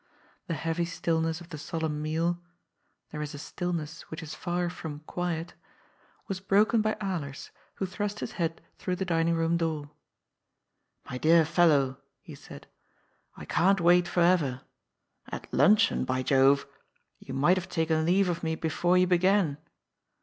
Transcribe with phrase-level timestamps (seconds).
[0.47, 2.41] The heavy stillness of the solemn meal—
[3.13, 5.53] ^there is a still ness which is far from quiet—
[6.27, 9.83] ^was broken by Alers, who thrust his head through the dining room door.
[9.83, 9.89] ^'
[11.11, 12.65] My dear fellow," he said,"
[13.37, 14.61] I can't wait for ever.
[15.29, 16.75] At luncheon, by Jove I
[17.19, 19.59] You might have taken leave of me before you be gan.